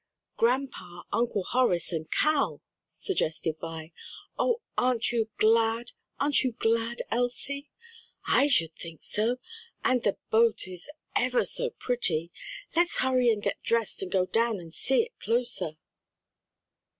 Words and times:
"Grandpa, 0.35 1.03
Uncle 1.13 1.43
Horace 1.43 1.91
and 1.93 2.09
Cal," 2.09 2.59
suggested 2.87 3.57
Vi. 3.61 3.93
"Oh, 4.35 4.59
aren't 4.75 5.11
you 5.11 5.29
glad? 5.37 5.91
Aren't 6.19 6.41
you 6.43 6.53
glad, 6.53 7.03
Elsie?" 7.11 7.69
"I 8.25 8.47
should 8.47 8.75
think 8.75 9.03
so! 9.03 9.37
and 9.83 10.01
the 10.01 10.17
boat 10.31 10.67
is 10.67 10.89
ever 11.15 11.45
so 11.45 11.69
pretty. 11.69 12.31
Let's 12.75 12.97
hurry 12.97 13.31
and 13.31 13.43
get 13.43 13.61
dressed 13.61 14.01
and 14.01 14.11
go 14.11 14.25
down 14.25 14.57
and 14.59 14.73
see 14.73 15.03
it 15.03 15.19
closer." 15.19 15.77